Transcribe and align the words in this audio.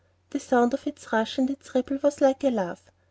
The 0.31 0.39
sound 0.39 0.73
of 0.73 0.87
its 0.87 1.13
rush 1.13 1.37
and 1.37 1.47
its 1.47 1.75
ripple 1.75 1.99
was 2.01 2.21
like 2.21 2.43
a 2.43 2.49
laugh. 2.49 2.83